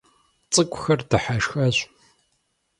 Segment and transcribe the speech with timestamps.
[0.51, 1.77] ЦӀыкӀухэр дыхьэшхащ.